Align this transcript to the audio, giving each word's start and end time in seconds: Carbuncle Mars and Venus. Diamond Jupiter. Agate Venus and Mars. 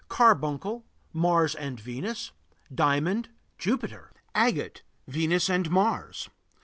Carbuncle 0.09 0.83
Mars 1.13 1.53
and 1.53 1.79
Venus. 1.79 2.31
Diamond 2.73 3.29
Jupiter. 3.59 4.11
Agate 4.33 4.81
Venus 5.07 5.47
and 5.47 5.69
Mars. 5.69 6.27